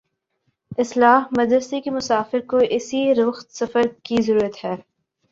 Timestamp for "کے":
1.79-1.91